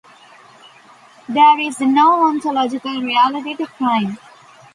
There 1.29 1.59
is 1.59 1.79
no 1.79 2.25
ontological 2.25 2.99
reality 3.03 3.53
to 3.55 3.67
crime. 3.67 4.17